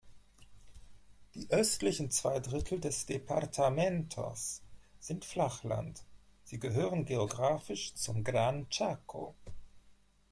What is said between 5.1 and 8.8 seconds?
Flachland, sie gehören geografisch zum Gran